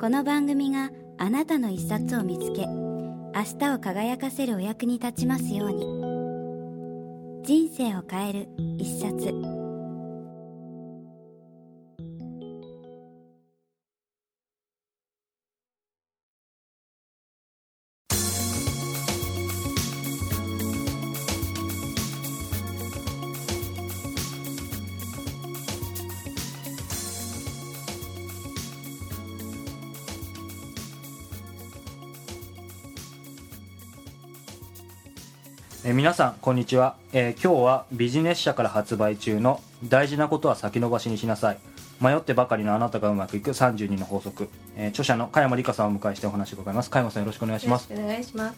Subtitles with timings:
[0.00, 7.44] この番組があなたの一冊を見つけ明日を輝かせるお役に立ちますように。
[7.44, 8.48] 人生を変える
[8.78, 9.53] 一冊。
[35.84, 41.58] えー皆さんこんにちは、えー今日はビジネス社から発売中の大事なことは先延ばしにしなさい。
[42.00, 46.90] 迷ってばかりのあなたがうまくいく32の法則、えー著者の加山理香さんをお迎えしてお話を伺います。
[46.90, 47.90] 加山さんよろしくお願いします。
[47.92, 48.56] よろしくお願いします。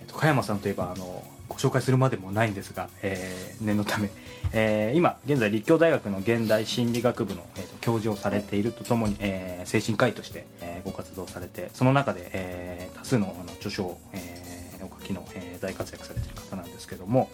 [0.00, 4.10] えっと加山さんといえばあのご紹介するまでもないんですが、えー念のため、
[4.52, 14.31] えー今現在立教大学の現代心理学部の、えーと教授をされているとともに、えー精神科医として、えーご活動されてその中で、えー多数のあの著書を、えー
[14.84, 17.30] お書きの、えー大活躍されてる方なんですけども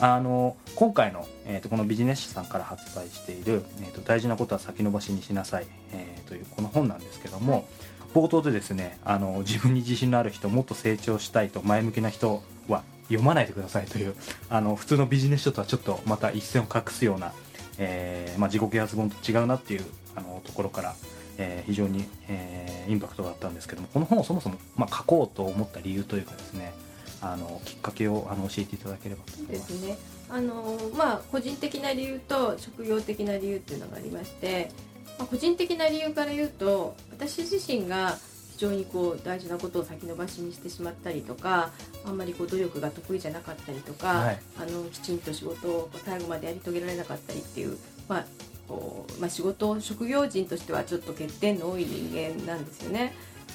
[0.00, 7.66] あの今回の、えーとこのビジネス誌さんから発売している、えーと「大事なことは先延ばしにしなさい」えーというこの本なんですけども、
[8.14, 14.14] 冒頭でですねあの自分に自信のある人もっと成長したいと前向きな人は読まないでくださいという
[14.48, 17.32] あの普通のビジネス書とはちょっとまた一線を画すような、
[17.78, 20.94] えーまあ、自己啓発本と違うなっていうあのところから、
[21.38, 26.74] えー非常に、えーインパクトがあったんですけどもこの本をそもそも、まあ、書こうと思った理由というかですね
[27.20, 29.52] あのきっかけをあの教えていただければと思いま。
[29.52, 29.96] ですすね。
[30.28, 34.72] あのまあ個人的な理由と職業的な理由っていうのがありまして、
[35.18, 38.18] まあ、個人的な理由から言うと私自身が
[38.52, 41.70] 非常にこう大事なことを先延ばしにしてしまったりとか
[42.04, 47.78] あんまりこう努力が得意じゃなかったりとか、はいあのきちんと仕事を最後までやり遂げられなかったりっていう、
[48.08, 48.24] まあ
[48.72, 53.12] こうまあ、仕事職業人としてはちょっと欠点の多い人間なんですよね。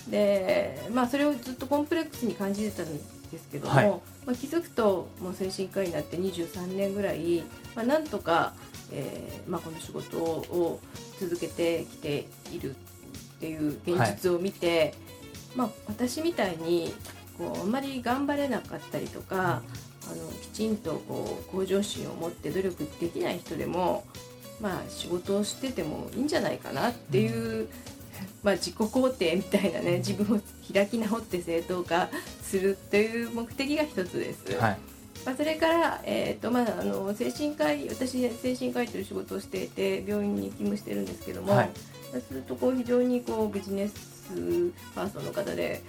[0.07, 3.89] でまあそれをずっとコンプレックスに感じてたんですけども、はい。
[3.89, 7.43] まあ、気づくともう精神科医になって23年ぐらい、
[7.75, 8.53] まあ、なんとか、
[8.91, 10.79] えーまあ、この仕事を
[11.19, 12.73] 続けてきているっ
[13.39, 14.93] ていう現実を見て、
[15.55, 16.93] まあ、私みたいに
[17.37, 19.61] こうあんまり頑張れなかったりとか、
[20.09, 24.05] あのきちんとこう向上心を持って努力できない人でも、
[24.59, 27.67] まあ、仕事をしててもいいんじゃないかなっていう、
[28.43, 30.41] まあ、自己肯定みたいなね自分を
[30.73, 32.09] 開き直って正当化
[32.41, 34.51] するという目的が一つです。
[34.57, 34.77] はい。
[35.25, 41.69] まあ、それから、えーとまあ、あの精神科医私精神科医という仕事をしていて病院に勤務してるんですけども、はい。
[42.11, 43.93] そうするとこう非常にこうビジネス
[44.95, 45.81] パーソンの方で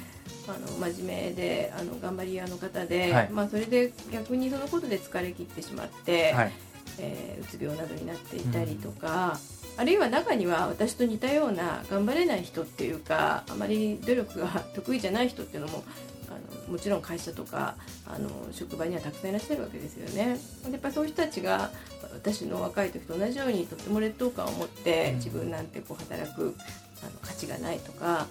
[0.48, 3.30] あの真面目であの頑張り屋の方で、はい。
[3.30, 6.52] まあ、それで逆にそのことで疲れ切ってしまって、はい
[6.98, 9.38] えーうつ病などになっていたりとか、
[9.76, 15.84] あるいは中には私と似たような頑張れない人っていうかあまり努力が得意じゃない人っていうのも
[16.28, 16.32] あ
[16.66, 17.76] のもちろん会社とか
[18.06, 20.38] あの職場にはたくさんいらっしゃるわけですよね。
[20.64, 21.70] でやっぱそういう人たちが
[22.12, 26.54] 私の若い時と同じようにとっても劣等感を持って、うん自分なんてこう働く
[27.02, 28.26] あの価値がないとか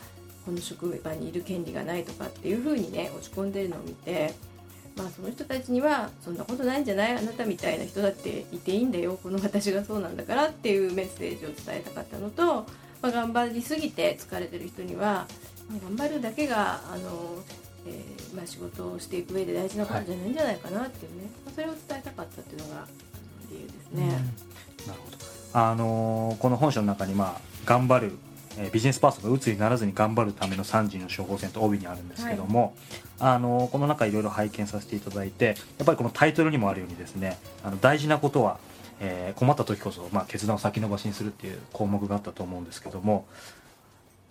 [0.45, 4.34] この職場にいる権利がないとかっていうふうにね落ち込んでるのを見て。
[4.97, 9.18] まあ、その人たちにはそんなことないんじゃないあなたみたいな人だっていていいんだよ。
[9.22, 12.66] この私がそうなんだからっていうメッセージを伝えたかったのと、
[13.02, 15.28] まあ、頑張りすぎて疲れてる人には
[15.84, 17.44] 頑張るだけがあの、
[17.85, 22.88] えーまあ、仕事をしていく上で大事なことじゃないんじゃないかなっていうね、まあそれを伝えたかったっていうのが
[23.52, 24.08] 理由ですね。
[24.88, 25.18] なるほど。
[25.53, 28.18] あのこの本書の中に、まあ、頑張る、
[28.57, 32.76] えービジネスパーソンが鬱にならずに頑張るための3時の処方箋と帯にあるんですけども、
[33.20, 38.59] あのーこの中いろいろ拝見させていただいてやっぱりこのタイトルにもあるようにですねあの大事なことは、
[38.99, 43.28] えー困った時こそ、まあ、決断を先延ばしにするっていう項目があったと思うんですけども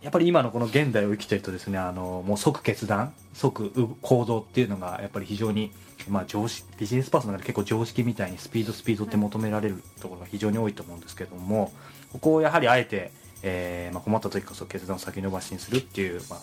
[0.02, 5.72] やっぱり今のこの現代を生きてるとですねあのもう即決断即行動っていうのがやっぱり非常に、
[6.08, 11.72] まあ、常識ビジネスパーソンの中で結構常識みたいにスピードスピードって求められるところが非常に多いと思うんですけども
[12.12, 13.10] ここをやはりあえて、
[13.48, 16.40] えーまあ、困った時こそ決断を先延ばしにするっていう、まあ、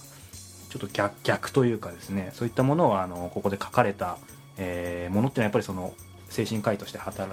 [0.70, 4.18] ちょっと逆逆というかですねそういったものをあのここで書かれた、
[4.58, 5.94] えーものっていうのはやっぱりその
[6.30, 7.30] 精神科医として働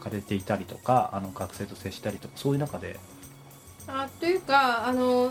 [0.00, 2.98] かれていたりとかあの学生と接したりとかそういう中で。
[3.88, 5.30] あというかあの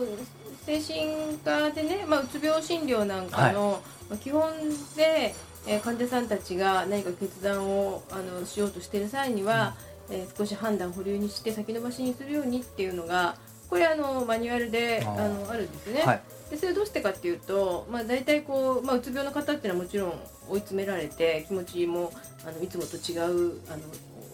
[0.65, 4.51] 精神科でね、まあ、うつ病診療なんかの、まあ、基本
[4.95, 5.33] で、
[5.65, 9.75] えー患者さんたちが何か決断をあのしようとしている際には、
[10.09, 13.35] えー少し判断を保留にして先延ばしにするようにっていうのが
[13.69, 16.01] これあのマニュアルであのあるんですよね。
[16.01, 16.21] はい。
[16.49, 20.13] でそれどうしてかっていうと、まあ、大体こう、まあ、うつ病の方っていうのはもちろん
[20.49, 22.13] 追い詰められて気持ちも
[22.45, 23.83] あのいつもと違うあの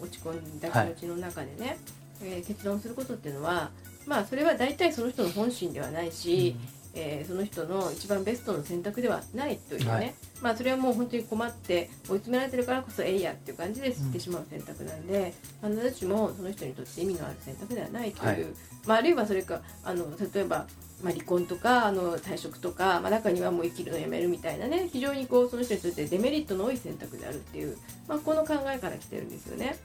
[0.00, 1.78] 落ち込んだ気持ちの中でね、
[2.22, 3.70] えー決断をすることっていうのは、
[4.06, 6.56] まあ、それは大体その人の本心ではないし、
[6.94, 10.14] えーその人の一番ベストの選択ではないというね、はい。
[10.42, 18.46] まあ、それはもう本当に困って追い詰められてるからこそえいやっていう感じで知ってしまう選択なんで、必ずしもその人にとって意味のある選択ではないという、はい。
[18.86, 20.66] まあ、あるいはそれかあの例えば、
[21.02, 27.76] まあ、離婚とかあの退職とか、まあ、中にはもう生きるのやめるみたいなね非常にこうその人にとってデメリットの多い選択であるっていう、
[28.06, 29.76] まあ、この考えから来てるんですよね。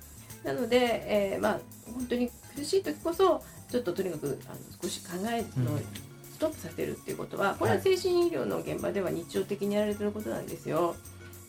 [0.44, 1.04] なので、
[1.34, 1.60] えーまあ、
[1.94, 5.78] 本当に苦しい時こそちょっととにかくあの少し考えるの
[6.40, 10.96] トップさせるっていうことはこれは精神医療の現場では日常的にやられてることなんですよ。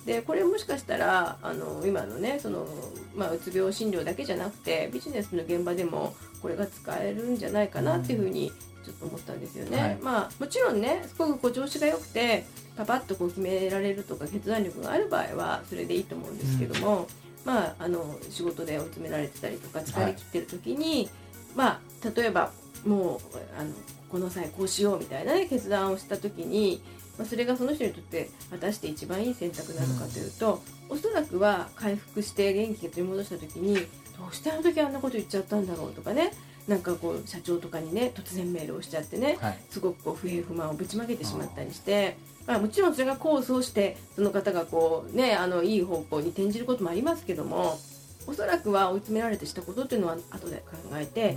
[0.05, 2.67] でこれもしかしたらあの今のねその、
[3.15, 8.51] まあ、うつ病診療だけじゃなくてビジネスの現場でもこれが使えるんじゃないかなっていうふうに
[8.83, 9.79] ちょっと思ったんですよね。
[9.79, 12.47] はいまあ、もちろんねすごくこう調子が良くて
[12.77, 17.07] パパッとこう決められるとか決断力がある場合はそれでいいと思うんですけども、
[17.45, 21.11] まあ、あの仕事で追い詰められてたりとか疲れ切ってる時に、
[21.55, 21.81] まあ、
[22.17, 22.53] 例えば
[22.87, 23.21] もう
[23.59, 23.71] あの
[24.11, 26.83] この際こうしようみたいな、ね、決断をした時に、
[27.19, 36.33] まあ、それがその人にとって果たして一番いい選択なのかというと、おそらくは回復して元気を取り戻した時にどうしてあの時あんなこと言っちゃったんだろうとかね
[36.69, 42.17] なんかこう社長とかにね突然メールをしちゃってねはいすごくこう不平不満をぶちまけてしまったりして。
[42.47, 47.79] まあ、もちろんそれが功を奏してその方がこう、ね、あのいい方向に転じることもありますけども
[48.27, 51.37] おそらくは追い詰められてしたことっていうのは後で考えて、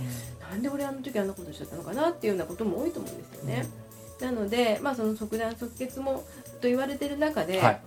[0.50, 3.66] なんで俺あの時あんなことしちゃったのかなっていうようなことも多いと思うんですよね。
[4.20, 6.24] なので、まあ、その即断即決も
[6.60, 7.80] と言われてる中で、はい。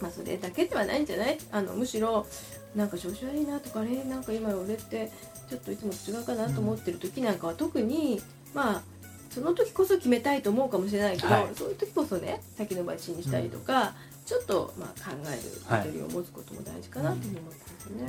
[0.00, 1.38] まあ、それだけではないんじゃない？
[1.50, 2.24] あのむしろ
[2.76, 4.04] なんか調子悪いなとかあれ？
[4.04, 5.10] なんか今俺って
[5.50, 8.22] ちょっといつもと違うかなと思ってる時なんかは特に
[8.54, 8.82] まあ
[9.30, 11.48] その時こそ決めたいと思うかもしれないけど、はい。
[11.54, 13.94] そういう時こそね先延ばしにしたりとか、
[14.24, 15.86] ちょっとまあ考えるはい。
[15.86, 17.50] ゆとりを持つことも大事かなと思ってま
[17.80, 18.07] すね。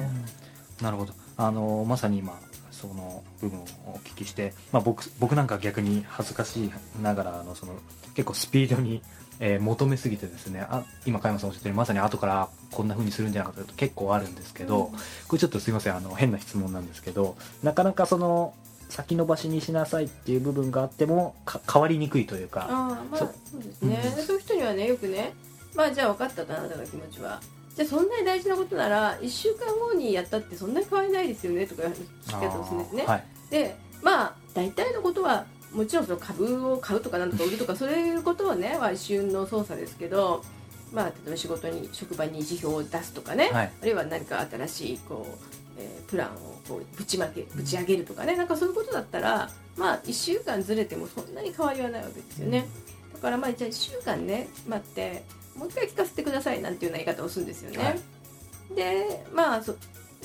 [0.82, 1.14] なるほど。
[1.38, 2.40] あのまさに今
[2.72, 6.72] その部分をお聞きして、まあ、僕僕なんか逆に恥ずかしい
[7.02, 7.74] ながらあのその
[8.16, 9.02] 結構スピードに、
[9.40, 14.92] えー求めすぎてですねあ今加山さんおっしゃってるまさに後からこんな風にするんじゃなかったと結構あるんですけど、うん。
[14.92, 15.00] こ
[15.34, 18.54] れちょっとすいませんあの変な質問なんですけどなかなかその
[18.90, 24.24] 先延ばしにしなさいっていう部分があってもか変わりにくいというかああまあそそうですね、うん。
[24.26, 25.34] そういう人にはねよくね
[25.76, 27.40] まあじゃあ分かったとあなたの気持ちは
[27.80, 31.94] じゃあそんなに大事なことなら1週間後にやったってそんなに変わりないですよねとか聞
[32.26, 33.24] き方をするんですね、はい。
[33.50, 40.44] でまあ大体のことはもちろんその株を買うとかなんとか売るとかそういうことはねは一瞬の操作ですけど
[40.92, 43.72] まあ例えば仕事に職場に辞表を出すとかね、はい。
[43.82, 52.68] あるいは何か新しいこう、えープランをこうぶちまけぶち上げるとかねなんかそういうことだったらまあ1週間ずれてもそんなに変わりはないわけですよね。
[53.14, 55.24] だからまあじゃあ1週間ね待って
[55.60, 58.76] もう一回聞かせてくださいなんていうような言い方をするんですよね、はい。
[58.76, 59.76] でまあそ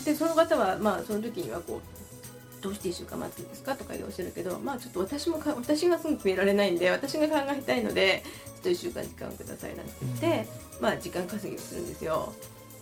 [0.04, 10.48] でその方はまあその時にはこうどうして1週間待つんですかとかおっしゃるけどまあちょっと私もか私がすぐ決められないんで私が考えたいのでちょっと1週間時間をくださいなんて言って、
[10.80, 12.32] まあ時間稼ぎをするんですよ。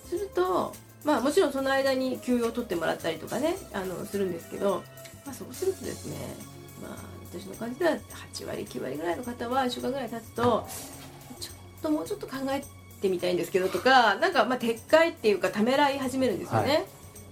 [0.09, 0.73] すると
[1.04, 4.85] まあもちろんその間に休養を取ってもらったりとかねあのするんですけど、
[5.26, 6.16] まあ、そうするとですね
[6.80, 6.97] まあ
[7.32, 10.66] 私の感じでは8割9割ぐらいの方は1週間ぐらい経つと
[11.83, 12.62] ともうちょっと考え
[13.01, 16.69] てみたいんですけどとかなんかまあ撤回っていうかためらい始めるんですよね。
[16.69, 16.85] はい。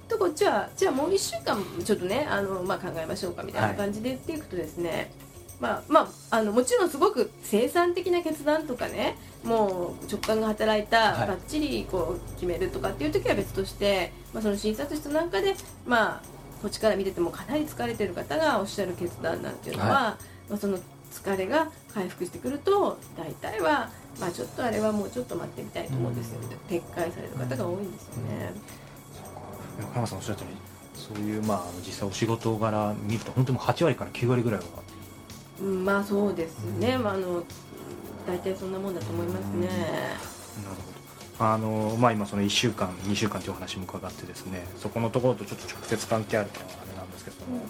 [0.09, 5.13] とこっちはじゃあもう1週間ちょっとねあの、まあ、考えましょうかみたいな感じで言っていくとですね、
[5.61, 11.29] まあまあ、あのもちろんすごく生産的な決断とかねもう直感が働いたはい。
[11.29, 15.55] ばっちりこう決めるとかっていう時は別として、まあ、その診察室なんかで、
[15.87, 16.23] まあ、
[16.61, 20.79] こっちから見ててもかなり疲れてる方がおっしゃる決断なんていうのは、はまあ、その
[21.13, 28.53] 疲れが回復してくると大体は、まあ、ちょっとあれはもうちょっと待ってみたいと思うんですよ、撤回される方が多いんですよね。
[29.81, 30.61] 加山さんおっしゃったように
[30.95, 34.67] そういうまあ実際お仕事柄見ると本当にもう8割から9割ぐらいは。
[35.63, 37.43] うんまあそうですね、まあ、あの
[38.27, 39.67] 大体そんなもんだと思いますね。
[39.67, 40.77] なる
[41.39, 41.45] ほど。
[41.53, 47.63] あのまあ今その1週間2週間というお話も伺ってですねそこのところとちょっと直接関係あるかはあれなんですけども、うん。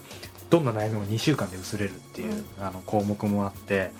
[0.50, 3.92] どんな悩みも2週間で薄れるっていう、あの項目もあって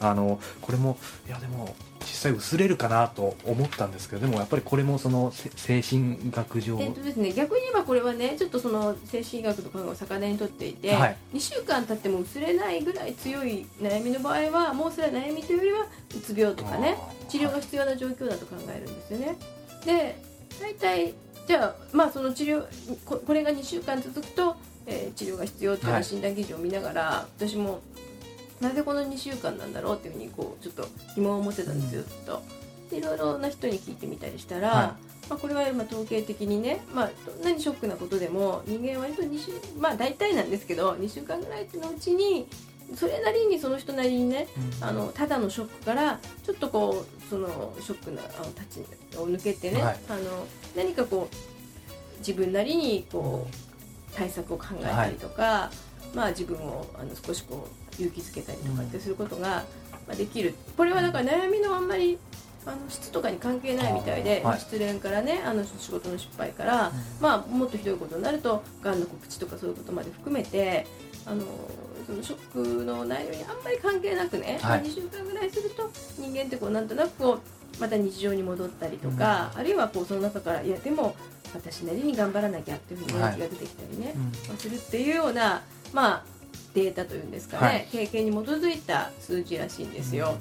[0.00, 0.96] あのこれも
[1.28, 1.74] いやでも
[2.10, 6.76] 実際薄れるかなと思ったんですけどでもやっぱりこれもそのせ精神学上。
[6.80, 11.16] えっとですね、逆に言えばこれはねちょっとその精神医学とかを逆手にとっていて、はい。
[11.34, 15.86] 2週間経っても薄れないぐらい強い悩みの場合はもうそれは悩みというよりは
[16.16, 16.96] うつ病とかね
[17.28, 19.36] 治療が必要な状況だと考えるんですよね。
[19.86, 20.16] で
[20.60, 21.14] 大体
[21.46, 22.64] じゃあまあその治療
[23.04, 27.80] ここれが2週間続くと、えー治療が必要っていう診断基準を見ながら、私も
[28.60, 32.42] なぜこの2週間なんだろうっていうふうにこうちょっと疑問を持ってたんですよ、ずっと。
[32.90, 34.96] でいろいろな人に聞いてみたりしたら、は
[35.28, 42.48] まあ、これはまあ統計的にね、まあ、どんなにショックなことでも人間は割と2週まあ大体なんですけど2週間ぐらいのうちに
[42.96, 44.48] それなりにその人なりにね
[44.80, 44.88] うん。
[44.88, 49.98] あのただのショックからちょっとこうそのショックなあの立ちを抜けてね、はい。
[50.08, 55.70] あの何かこう自分なりにこう対策を考えたりとか、
[56.14, 59.64] まあ、自分をあの少しこう勇気づけたりとかってすることが、
[60.06, 60.54] まあ、できる。
[60.76, 62.18] これはだから悩みのあんまり
[62.66, 64.60] あの質とかに関係ないみたいで、はい。
[64.60, 70.86] 失恋からねあの仕事の失敗から、まあ、もっとひどいことになるとがんの告知とかそういうことまで含めて
[71.26, 71.44] あの
[72.06, 74.82] そのショックの内容にあんまり関係なくね、はい。
[74.82, 81.14] 2週間ぐらいすると人間ってこうなんとなくこうまた日常に戻ったりとか、あるいはこうその中からいやでも
[81.54, 84.22] 私なりに頑張らなきゃっていうふうに気が出てきたりね、うん。
[84.48, 86.24] まあするっていうような、まあ、
[86.74, 87.88] データというんですかね、はい。
[87.90, 90.36] 経験に基づいた数字らしいんですよ。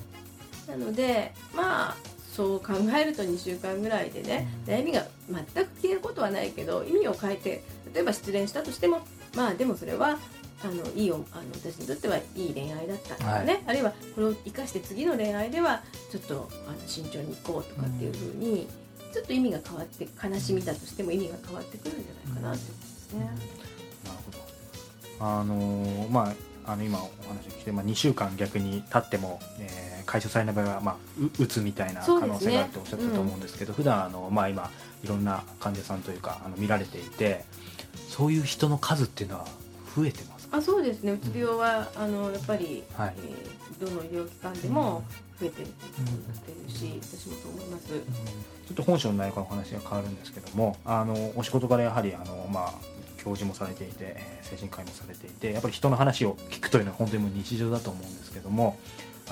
[0.67, 1.97] なのでまあ
[2.31, 7.63] そう考えると2週間ぐらいでね、悩みが全く消えることはないけど意味を変えて
[7.93, 9.01] 例えば失恋したとしても
[9.35, 10.19] まあでもそれは
[10.63, 11.23] あのいいおあの
[11.53, 18.67] 私にとってはいい恋愛だったとかね、はあるいはこれを生かして次の恋愛ではちょっとあの慎重に行こうとかっていうふうに、
[19.13, 22.71] ちょっと意味が変わって悲しみだとしても意味が変わってくるんじゃないかなって
[23.13, 23.49] 思いますね。
[24.05, 24.38] なるほど
[25.19, 26.29] あのーま
[26.65, 27.11] ああの今お話を
[27.57, 30.95] 聞いて、まあ、2週間逆に経っても、えー解消されない場合は、まあ、
[31.39, 34.71] ううつみたいな可能性があるとおっしゃってたと思うんですけど普段あの、まあ、今
[35.03, 37.45] いろんな患者さんというかあの見られていて
[38.07, 39.45] そういう人の数っていうのは
[39.95, 40.57] 増えてますか？
[40.57, 41.11] あそうですね。
[41.11, 43.13] うつ病はあのやっぱり、はい。
[43.17, 45.03] えーどの医療機関でも
[45.39, 45.83] 増えてるって
[46.67, 47.87] るし、私もそう思います。
[47.87, 47.93] ちょ
[48.73, 52.73] っと本書の内容からお話が変わるんですけどもあのお仕事からやはりあの、まあ、
[53.23, 58.79] 教授もされていてえー精神科医もされていてやっぱり人の話を聞くというのは本当にもう日常だと思うんですけども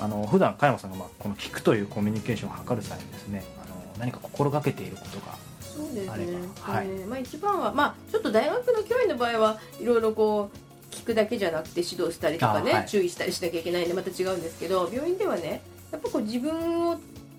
[0.00, 6.72] あの普段加山さんが、まあ、この聞くというコミュニケーションを図る際にですねあの何か心がけていることがそうですねば。
[6.72, 16.98] はいえーまあ一番はまあちょっと大学の教員の場合はいろいろこう聞くだけじゃなくて指導したりとかね、あはい注意したりしなきゃいけないんでまた違うんですけど病院ではねやっぱこう自分を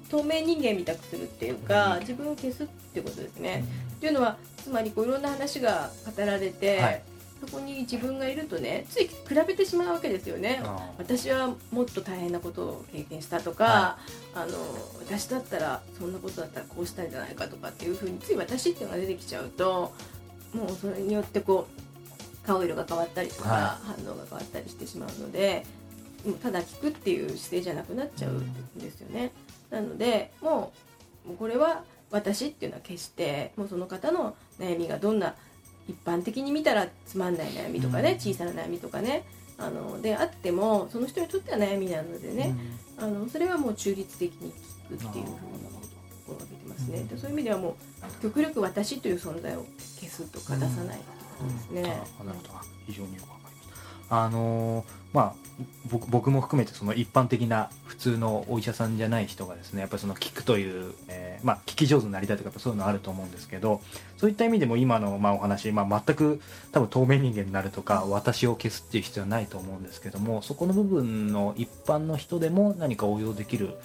[0.10, 3.64] 透明人間みたくするっていうか、うん自分を消すっていうことですね。
[4.00, 7.02] っていうのはつまりこういろんな話が語られて、はい
[7.40, 9.14] そこに自分がいるとねつい比
[9.48, 10.62] べてしまうわけですよね。
[10.62, 13.98] あ私はもっと大変なことを経験したとか、は
[14.36, 14.58] あの
[15.00, 19.94] 私だったらそんなことだったらこうしたんじゃないかとかっていうふうについ私っていうのが出てきちゃうと
[20.54, 21.70] もうそれによってこ
[22.44, 25.66] う顔色が変わったりとか、は反応が変わったりしてしまうので
[26.44, 29.32] ただ聞くっていう姿勢じゃなくなっちゃうんですよね。
[29.70, 30.74] なのでも
[31.26, 35.36] うこれは私っていうのは決してもうその方の悩みがどんな
[35.88, 38.20] 一般的に見たらつまんない悩みとかね、うん。
[38.20, 39.24] 小さな悩みとかね
[39.58, 42.56] あのであってもその人にとっては悩みなのでーね、
[42.98, 45.38] あのそれはもう中立的に聞くうんっていうふうに
[46.26, 47.08] 心がけてますね、うん。
[47.08, 49.66] でそういう意味ではもう極力私という存在を
[50.00, 51.00] 消すとか出さない
[51.40, 52.54] とですね、あなるほど。
[52.54, 53.24] あ非常によ
[54.10, 55.36] あのーまあ
[55.90, 63.82] 僕僕も含めてその一般的な普通のお医者さんじゃない人がですねやっぱりその聞くという、えーまあ、聞き上手になりたいとかそういうのあると思うんですけど
[64.18, 66.40] そういった意味でも今のまあお話、まあ、全く
[66.72, 73.76] 多分透明人間になるとか私を消すっていう必要はないと思うんですけどもそこの部分の一般の人でも何か応用できる？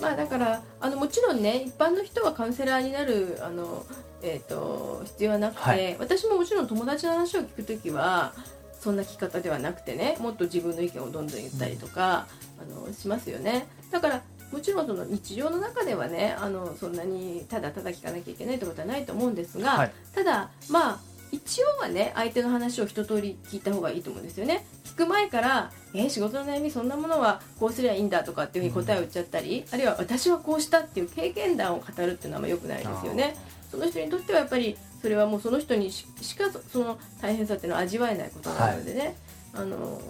[0.00, 3.84] まあだからあのもちろんね一般の人はカウンセラーになるあの、
[4.22, 5.96] えー、と必要はなくて、はい。
[5.98, 8.32] 私ももちろん友達の話を聞くときは
[8.80, 12.26] そんな聞き方ではなくてねもっと自分の意見をどんどん言ったりとか、
[12.60, 13.66] あのしますよね。
[13.90, 19.92] だからもちろんその日常の中ではねあのそんなにただただ聞かなきゃいけないってことはないと思うんですが、はい。
[20.14, 24.64] ただまあ一応はね相手の話を一通り聞いた方がいいと思うんですよね。
[24.84, 33.36] 聞く前から「えー仕事の悩みそんなものはこうすりゃいいんだ」とかっていうふうに答えを言っちゃったり、あるいは「私はこうした」っていう経験談を語るっていうのはあんま良くないですよね。
[33.70, 39.16] その人にとってはやっぱりそれはもうその人にししかそその大変さっていうのは味わえないことなのでね、
[39.54, 40.00] あの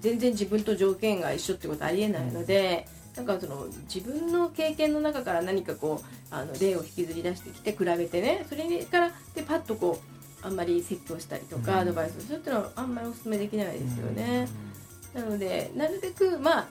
[0.00, 10.00] 全然自分と条件が一緒ってことはありえないので、なんかその自分の経験の中から何かこうあの例を引きずり出してきて比べてねそれからでパッとこ
[10.42, 11.62] うあんまり説教したりとうん。
[11.62, 14.46] かアドバイスをするっていうのはあんまりお勧めできないですよね。
[15.14, 16.66] なのでなるべくまあ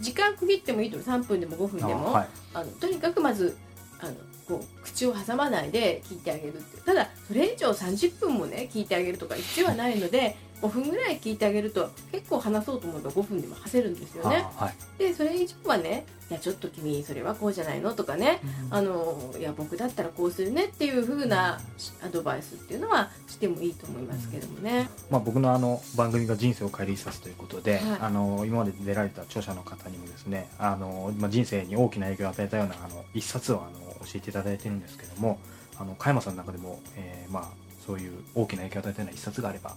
[0.00, 1.08] 時間区切ってもいいと思う。
[1.08, 2.08] 3分でも5分でも。
[2.08, 2.66] あ、はい。
[2.66, 3.56] のとにかくまず
[4.00, 4.14] あの
[4.46, 14.46] こう口を挟まないで聞いてあげるってただそれ以上30分もね聞いてあげるとか必要はないので5分ぐらい聞いてあげると結構話そうと思えば5分でも話せるんですよね。
[14.58, 18.40] あはいでそれ以上はね「いやちょっと君それはこうじゃないの?」とかね
[18.70, 21.60] あのいや僕だったらこうするねっていう風な
[22.02, 24.88] アドバイスっていうのはしてもいいと思いますけどもね。
[25.10, 35.38] まあ、僕のあの番組が人生を変える一冊ということで、はいあの今まで出られた著者の方にもですねあの、まあ、人生に大きな影響を与えたようなあの一冊をあの教えていただいてるんですけども
[35.78, 37.44] あの加山さんの中でも、えーまあ、
[37.86, 39.74] そういう大きな影響を与えたような一冊があれば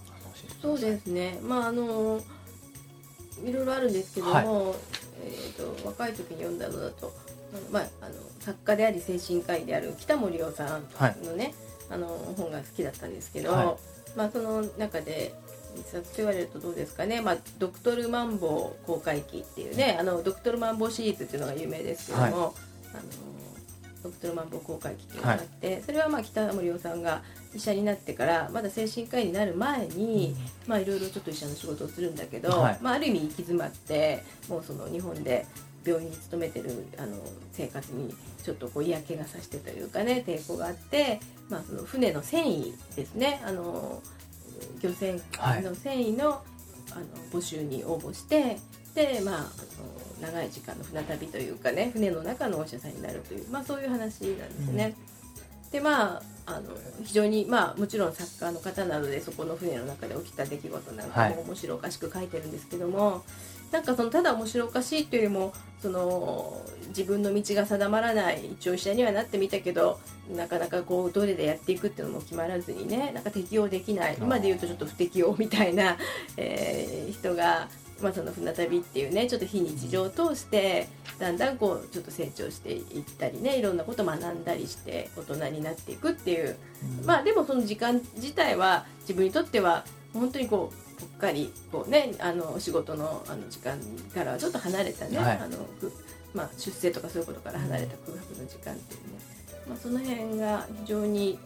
[0.60, 1.38] そうですね。
[1.42, 2.20] まああの
[3.44, 4.74] いろいろあるんですけども、
[5.22, 7.12] えー、と若い時に読んだのだと、
[7.70, 10.84] まあ、あの作家であり精神科医である北森夫さん
[11.24, 11.54] のね、
[11.88, 13.66] あの本が好きだったんですけど、はい。
[14.16, 15.34] まあ、その中で
[15.76, 22.54] 一冊と言われるとどうですかね、まあ、ドクトルマンボウ公開記っていうねあのドクトルマンボウシリーズっていうのが有名ですけども、あの
[24.02, 27.22] ドクトルマンボウ公開記っていうのがあって、それはまあ北森夫さんが
[27.54, 30.36] 医者になってからまだ精神科医になる前に、
[30.66, 32.78] まあいろいろちょっと医者の仕事をするんだけど、はい。
[32.80, 35.46] まあ、ある意味行き詰まってもうその日本で
[35.84, 37.16] 病院に勤めてるあの
[37.52, 43.40] 生活にちょっとこう嫌気がさしてというかね抵抗があって、まあ、その船の繊維ですね。
[43.44, 44.02] あの
[44.82, 45.20] 漁船
[45.62, 46.42] の繊維の,、
[46.92, 48.58] あの募集に応募して
[48.94, 54.94] で、まあ、あの長い時間の船旅というかね船の中のお医者さんになるという、まあ、そういう話なんですね。
[55.70, 56.70] でまああの
[57.04, 63.22] 非常にまあもちろん作家の方なのでそこの船の中で起きた出来事なんかはいも面白おかしく書いてるんですけども、
[63.70, 70.00] なんかそのただ面白おかしいというよりもその自分の道が定まらない一応医者にはなってみたけど
[70.34, 74.16] なかなかこうどれでやっていくっていうのも決まらずにねなんか適応できない。
[74.18, 75.96] 今で言うとちょっと不適応みたいな、
[76.36, 77.68] えー人が、
[78.00, 86.56] まあ、その船旅っていうねちょっと非日常を通してだんだんこうちょっと成長していったりねいろんなことを学んだりして大人になっていくっていう、
[87.04, 93.78] まあでもその時間自体は自分にとっては本当にこうぽっかりこうねあのお仕事のあの時間
[94.14, 95.38] からはちょっと離れたね、はい。
[95.38, 95.92] あのく
[96.34, 99.18] まあ、出世とかそういうことから離れた空白の時間っていうね、
[99.66, 101.38] まあ、その辺が非常に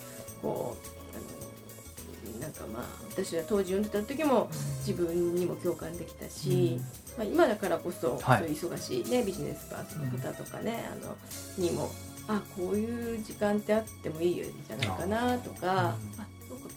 [0.43, 4.49] こうあのなんかまあ私は当時読んでた時も
[4.85, 6.81] 自分にも共感できたし、
[7.17, 8.39] まあ、今だからこそ、はい。
[8.39, 11.17] そういう忙しい、ね、ビジネスパーソンの方とかね、あの
[11.57, 11.91] にも
[12.29, 15.95] あこういう時間ってあってもいいんじゃないかなとか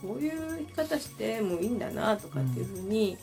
[0.01, 3.17] こういう生き方してもいいんだなとかっていうふうに、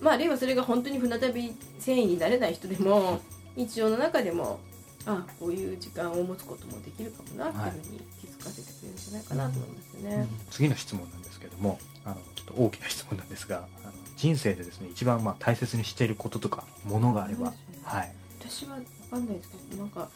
[0.00, 3.20] まああるいはそれが本当に船旅繊維になれない人でも
[3.56, 4.60] 日常の中でも
[5.06, 10.26] あこういう時間を持つこともできるかもなっていうふうに気づかせてくれるんじゃないかなと思いますよね。
[10.50, 20.08] 次の質問なんですけどもあのちょっと大きな質問なんですがあの人生でですね一番まあ大切にしていることとかものがあれば、はい、私は分かんないですけどなんか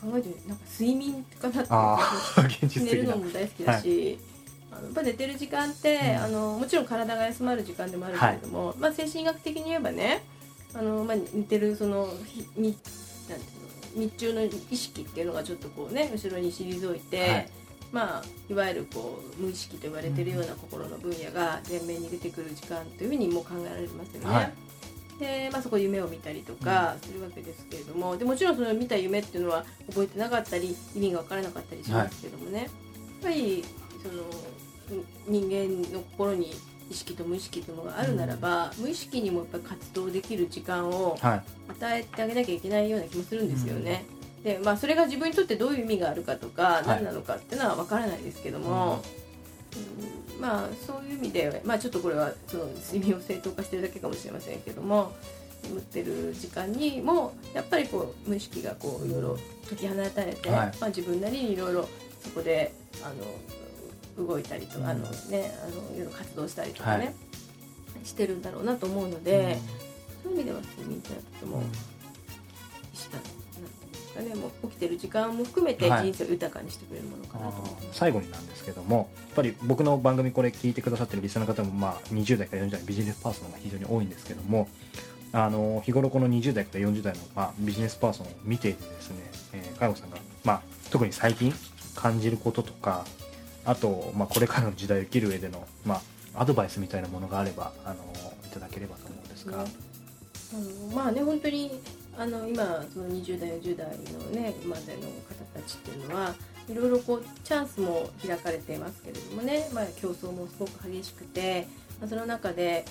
[0.00, 4.18] 考えてなんか睡眠かなって 寝るのも大好きだし、
[4.78, 6.22] あのやっぱ寝てる時間って、うん。
[6.22, 10.22] あのもちろん体が休まる時間でもあるけれども、まあ、精神学的に言えばね
[10.74, 12.76] あの、まあ、寝てるそのひに
[13.28, 17.48] なんていうの日中の意識っていうのがちょっとこうね後ろに退いて、はい。
[17.90, 24.34] まあ、いわゆるこう無意識と言われてるような心の分野が前面に出てくる時間というふうにも考えられますよね。
[24.34, 24.52] はい。
[25.18, 32.68] でまあ、そこで夢を見たりとかするわけですけれども、でもちろんその見た夢っていうのは覚えてなかったり意味が分からなかったりしますけどもね、やっ
[33.22, 33.64] ぱり
[34.00, 34.22] その
[35.26, 36.52] 人間の心に
[36.90, 41.42] 意識と無意識というのがあるならば、無意識にもやっぱり活動できる時間をはい。
[41.70, 44.04] 与えてあげなきゃいけないような気もするんですよね。
[44.42, 46.86] でまあ、それが自分にとってどういう意味があるかとか、い。
[46.86, 49.02] 何なのかっていうのは分からないですけども、
[50.36, 50.40] うん。
[50.40, 55.12] まあそういう意味で、まあ、ちょっとこれはその睡眠を正当化してるだけかもしれませんけども
[55.64, 60.72] 眠ってる時間にもやっぱりこう無意識がこういろいろ解き放たれて、はい。
[60.80, 61.88] まあ、自分なりにいろいろ
[62.22, 62.72] そこで
[63.02, 63.14] あの
[64.26, 67.14] 動いたりとか、あのね、あのいろいろ活動したりとかね、はい。
[68.04, 69.58] してるんだろうなと思うので、
[70.22, 71.62] そういう意味では睡眠ってとても
[72.94, 74.34] したなんですかね。
[74.34, 76.04] もう起きてる時間も含めてはい。
[76.04, 77.86] 人生を豊かにしてくれるものかなと思います。
[77.92, 84.68] 最後になんですけどもやっぱり僕の番組これ聞いてくださってるリスナーの方もまあ20代から40代のビジネスパーソンが非常に多いんですけども
[85.32, 89.16] あの日頃この20代から40代の、まあ、ビジネスパーソンを見ていてですね、
[89.52, 91.52] えー、介護さんが、まあ、特に最近
[91.94, 93.04] 感じることとか
[93.64, 95.96] あと、まあ、これからの時代を生きる上での、ま
[96.34, 97.96] あ、アドバイスみたいなものがあればあの
[98.46, 99.70] いただければと思うんですが、ね。
[100.54, 101.80] あのまあね本当に
[102.16, 103.94] あの今その20代40代の
[104.30, 106.34] ねまでの方たちっていうのは
[106.68, 111.66] いろいろこうチャンスも開かれていますけれどもね、まあ、競争もすごく激しくて、
[112.00, 112.84] まあ、その中で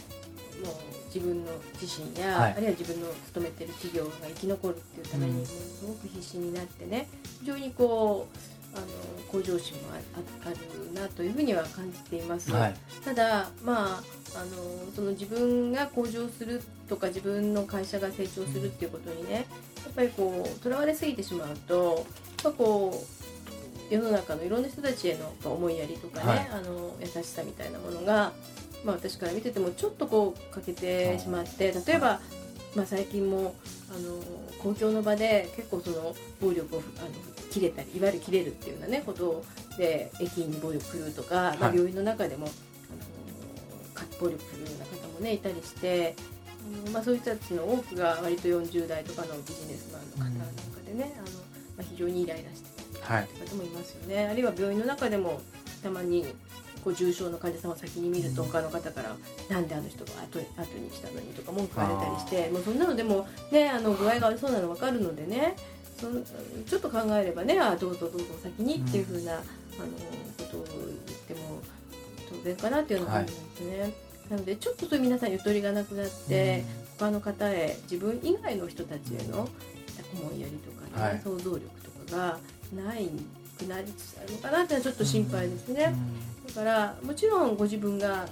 [1.14, 2.52] 自分の自身や、はい。
[2.54, 5.38] あるいは自分の勤めてる企業が生き残るっていうためにうん。
[5.38, 7.08] もうすごく必死になってね
[7.42, 8.86] 非常にこうあの
[9.32, 12.52] 向上心もあるなというふうには感じています。
[12.52, 12.76] はい。
[13.04, 14.04] ただまあ
[14.36, 19.42] あのその自分が向上するとか自分の会社が成長するっていうことにねや
[19.90, 22.06] っぱりこうとらわれすぎてしまうと
[22.44, 23.04] やっぱこ
[23.90, 26.50] う世の中のいろんな人たちへの思いやりとかね、はい。
[26.52, 28.34] あの優しさみたいなものが、
[28.84, 32.20] まあ、私から見ててもちょっとこう欠けてしまって例えば、
[32.76, 33.56] まあ、最近も
[33.90, 34.20] あの
[34.62, 37.10] 公共の場で結構その暴力をあの
[37.52, 39.44] 切れたりいわゆる切れるっていうようなねこと
[39.78, 46.16] で駅員に暴力振るうとか、まあ、はい病院の中でも、あのか暴力振るうような方もねいたりして。
[46.84, 50.52] あのまあ、そういう人たちの多くが割と40代とかのビジネスマンの方なんか
[50.86, 51.28] でね、あの
[51.78, 53.28] まあ、非常にイライラしてはい。
[53.50, 54.28] 方もいますよね。
[54.28, 55.40] あるいは病院の中でも
[55.82, 56.26] たまに
[56.84, 59.16] こう重症の患者さんを先に見ると他の方から
[59.50, 65.56] 「なんであの人が後後に来たのに」とか文句言われたりしてもうそんなのでもねあの具合が悪そうなの分かるのでね
[66.00, 66.22] その
[66.66, 69.44] ちょっと考えればねあどうぞどうぞ先にっていうふうな、あの
[70.38, 70.64] ことを
[71.08, 71.60] 言っても
[72.30, 73.94] 当然かなっていうのがあるんですね。
[74.30, 76.64] なのでちょっとそういう皆さんゆとりがなくなって、
[77.00, 79.48] 他の方へ自分以外の人たちへの
[80.14, 81.22] 思いやりとかね、はい。
[81.24, 82.40] 想像力とかが
[82.76, 83.10] ない
[83.58, 85.96] くなりつつあるのかなってちょっと心配ですね。
[86.48, 88.28] だからもちろんご自分が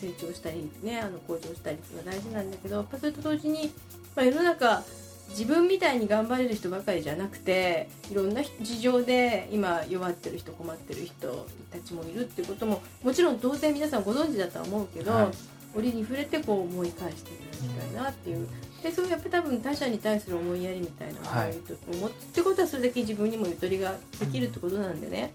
[0.00, 3.70] 成長したりねあの向上したりっていうのは大事なんだけどやっぱそれと同時に、
[4.16, 4.82] まあ、世の中
[5.30, 15.28] 自分みたいに頑張れる人ばかりじゃなくていろんな事情で今弱ってる人困ってる人たちもいるっていうことももちろん当然皆さんご存知だとは思うけど、はい。
[15.72, 18.48] 折に触れてこう思い返していただきたいなっていう。
[18.82, 21.50] でそうやっぱり多分他者に対する思いやりみたいなのがはい。
[21.50, 25.32] いると思って、ってことはそれだけ自分にもゆとりができるってことなんでね。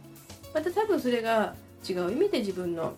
[0.54, 1.56] また多分それが
[1.88, 2.96] 違う意味で自分の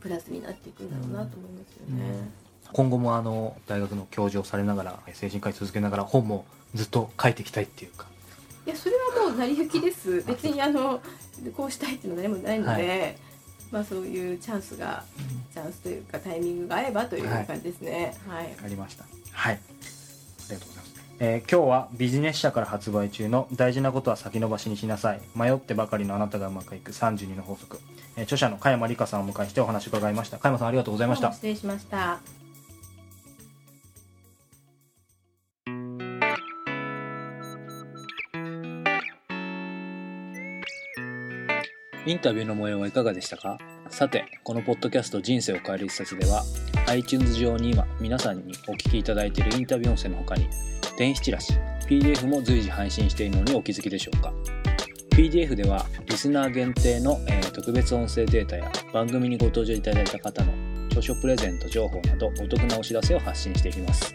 [0.00, 2.28] プラスになっていくんだろうなと思いますよね。
[2.72, 8.06] 今後もあの大学の教授をされながら精神科医続けながら本もずっと書いていきたいっていうか。
[8.66, 10.22] いやそれはもう成り行きです。
[10.26, 11.00] 別にあの
[11.56, 13.16] こうしたいっていうのは何もないので、
[13.70, 15.04] まあそういうチャンスが
[15.54, 18.14] チャンスというかタイミングが合えばという感じですね。
[18.28, 18.54] はい。
[18.62, 19.04] ありました。
[19.32, 19.54] はい。
[19.54, 19.58] あ
[20.50, 25.20] りがとうございます、えー今日はビジネス社から発売中の大事なことは先延ばしにしなさい。
[25.34, 26.92] 迷ってばかりのあなたがうまくいく。
[26.92, 27.80] 32の法則、
[28.18, 30.38] えー著者の加山理香さんをお迎えしてお話を伺いました。
[30.38, 31.32] 加山さんありがとうございました。
[31.32, 32.18] 失礼しました。
[42.06, 43.58] インタビューの模様はいかがでしたか？
[43.90, 46.42] さて、このポッドキャスト人生を変える一冊では、
[46.88, 50.48] iTunes 上に今皆さんにお聞きいただいているインタビュー音声の他に、
[50.96, 51.52] 電子チラシ、
[51.86, 54.32] PDF も随時配信しているのにお気づきでしょうか？
[55.18, 60.52] PDF ではリスナー限定の、え特別音声データや番組にご登場いただいた方の
[60.86, 64.14] 著書プレゼント情報などお得なお知らせを発信していきます。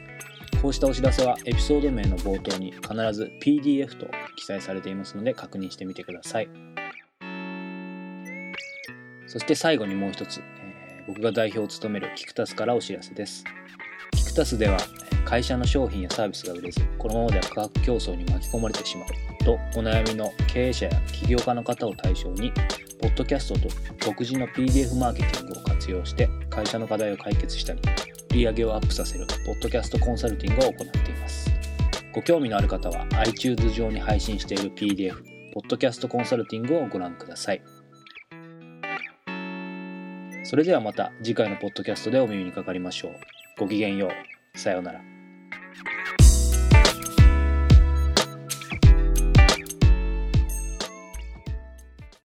[0.61, 6.49] こうしたお知らせはエピソード名の冒頭に必ず PDF と記載されていますので確認してみてください。
[9.27, 10.73] そして最後にもう一つ、えー
[11.05, 13.43] 僕が代表を務めるキクタスからお知らせです。
[14.13, 14.77] キクタスでは
[15.33, 22.51] 会社の商品やサービスが売れず、このままでは価格競争に巻き込まれてしまうとお悩みの経営者や起業家の方を対象に、
[23.01, 23.67] ポッドキャストと
[24.05, 27.79] 独自の PDF マーケティングを活用して会社の課題を解決したり、
[28.29, 31.49] 売り上げをアップさせるポッドキャストコンサルティングを行っています。
[32.13, 35.15] ご興味のある方は iTunes 上に配信している PDF、
[35.55, 37.61] ポッドキャストコンサルティングをご覧ください。
[40.43, 43.13] それではまた次回のポッドキャストでお耳にかかりましょう。
[43.57, 44.59] ごきげんよう。
[44.59, 45.12] さようなら。